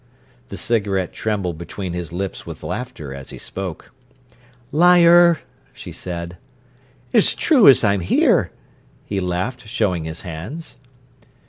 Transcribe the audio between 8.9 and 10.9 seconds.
he laughed, showing his hands.